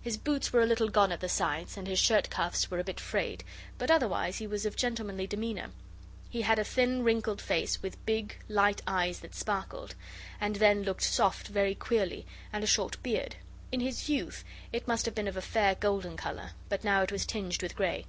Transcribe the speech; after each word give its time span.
His 0.00 0.16
boots 0.16 0.54
were 0.54 0.62
a 0.62 0.66
little 0.66 0.88
gone 0.88 1.12
at 1.12 1.20
the 1.20 1.28
sides, 1.28 1.76
and 1.76 1.86
his 1.86 1.98
shirt 1.98 2.30
cuffs 2.30 2.70
were 2.70 2.78
a 2.78 2.84
bit 2.84 2.98
frayed, 2.98 3.44
but 3.76 3.90
otherwise 3.90 4.38
he 4.38 4.46
was 4.46 4.64
of 4.64 4.74
gentlemanly 4.74 5.26
demeanour. 5.26 5.68
He 6.30 6.40
had 6.40 6.58
a 6.58 6.64
thin, 6.64 7.04
wrinkled 7.04 7.42
face, 7.42 7.82
with 7.82 8.02
big, 8.06 8.38
light 8.48 8.80
eyes 8.86 9.20
that 9.20 9.34
sparkled, 9.34 9.94
and 10.40 10.56
then 10.56 10.82
looked 10.82 11.02
soft 11.02 11.48
very 11.48 11.74
queerly, 11.74 12.24
and 12.54 12.64
a 12.64 12.66
short 12.66 12.96
beard. 13.02 13.36
In 13.70 13.80
his 13.80 14.08
youth 14.08 14.44
it 14.72 14.88
must 14.88 15.04
have 15.04 15.14
been 15.14 15.28
of 15.28 15.36
a 15.36 15.42
fair 15.42 15.74
golden 15.74 16.16
colour, 16.16 16.52
but 16.70 16.82
now 16.82 17.02
it 17.02 17.12
was 17.12 17.26
tinged 17.26 17.60
with 17.62 17.76
grey. 17.76 18.06